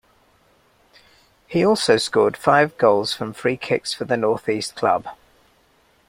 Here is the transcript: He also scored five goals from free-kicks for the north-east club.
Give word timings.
He 1.45 1.63
also 1.63 1.97
scored 1.97 2.35
five 2.35 2.75
goals 2.79 3.13
from 3.13 3.33
free-kicks 3.33 3.93
for 3.93 4.05
the 4.05 4.17
north-east 4.17 4.75
club. 4.75 5.05